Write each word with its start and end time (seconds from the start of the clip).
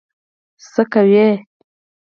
څه 0.71 0.83
کوي. 0.91 1.27